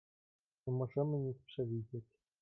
[0.67, 2.03] "Nie możemy nic przewidzieć."